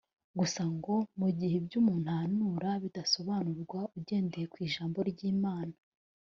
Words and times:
Gusa 0.39 0.61
ngo 0.75 0.95
mu 1.19 1.27
gihe 1.37 1.55
ibyo 1.61 1.75
umuntu 1.81 2.07
ahanura 2.15 2.71
bitasobanurwa 2.83 3.79
ugendeye 3.97 4.45
ku 4.51 4.57
ijambo 4.67 4.97
ry’Imana 5.09 5.75